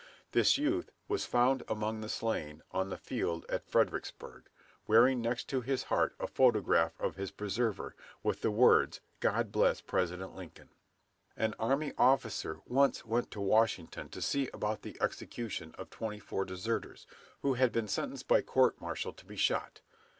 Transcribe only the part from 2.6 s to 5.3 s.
on the field of Fredericksburg, wearing